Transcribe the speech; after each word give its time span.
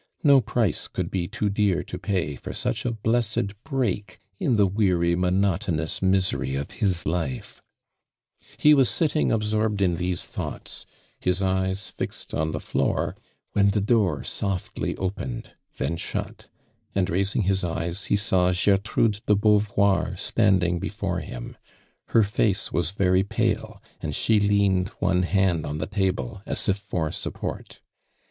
No 0.23 0.41
price 0.41 0.87
could 0.87 1.11
be 1.11 1.27
too 1.27 1.47
dear 1.47 1.83
to 1.83 1.99
pay 1.99 2.35
for 2.35 2.53
such 2.53 2.85
a 2.87 2.91
blessed 2.91 3.53
Vireak 3.63 4.17
in 4.39 4.55
the 4.55 4.65
weary, 4.65 5.15
monotonous 5.15 6.01
misery 6.01 6.55
of 6.55 6.71
his 6.71 7.05
life! 7.05 7.61
He 8.57 8.73
was 8.73 8.89
sitting 8.89 9.31
absorbed 9.31 9.79
in 9.79 9.97
these 9.97 10.25
thoughts, 10.25 10.87
iiis 11.21 11.43
eyes 11.43 11.91
fixed 11.91 12.33
on 12.33 12.51
the 12.51 12.59
floor, 12.59 13.15
when 13.51 13.69
the 13.69 13.79
door 13.79 14.21
.'oftly 14.23 14.97
opened, 14.97 15.51
then 15.77 15.97
shut, 15.97 16.47
and 16.95 17.07
raising 17.07 17.43
his 17.43 17.63
oves 17.63 18.05
he 18.05 18.15
saw 18.15 18.51
Gertrude 18.51 19.21
do 19.27 19.35
Beauvoir 19.35 20.17
standing 20.17 20.79
li'Cifore 20.79 21.21
him. 21.21 21.57
Her 22.07 22.23
face 22.23 22.71
was 22.71 22.89
very 22.89 23.21
pale 23.21 23.83
and. 24.01 24.17
lie 24.27 24.35
leaned 24.37 24.89
one 24.97 25.21
hand 25.21 25.63
on 25.67 25.77
the 25.77 25.85
table 25.85 26.41
as 26.47 26.67
if 26.67 26.77
for 26.77 27.11
.Tiipport. 27.11 27.77